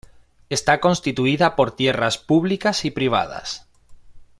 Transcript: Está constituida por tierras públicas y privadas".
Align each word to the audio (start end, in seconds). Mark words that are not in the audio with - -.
Está 0.49 0.79
constituida 0.79 1.55
por 1.55 1.75
tierras 1.75 2.17
públicas 2.17 2.85
y 2.85 2.89
privadas". 2.89 3.67